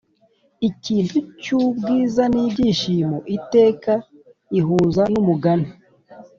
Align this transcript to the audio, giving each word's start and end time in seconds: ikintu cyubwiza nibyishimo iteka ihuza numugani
ikintu 0.69 1.17
cyubwiza 1.41 2.23
nibyishimo 2.33 3.17
iteka 3.37 3.93
ihuza 4.59 5.03
numugani 5.11 5.69